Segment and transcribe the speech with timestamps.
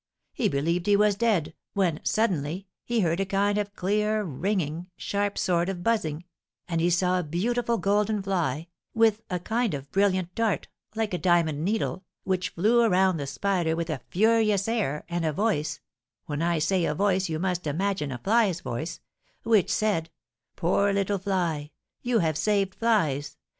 [0.33, 5.37] He believed he was dead, when suddenly he heard a kind of clear, ringing, sharp
[5.37, 6.25] sort of buzzing,
[6.67, 11.19] and he saw a beautiful golden fly, with a kind of brilliant dart, like a
[11.19, 15.79] diamond needle, which flew around the spider with a furious air, and a voice
[16.25, 19.01] (when I say a voice you must imagine a fly's voice)
[19.43, 20.09] which said,
[20.55, 21.69] 'Poor little fly!
[22.01, 23.37] You have saved flies!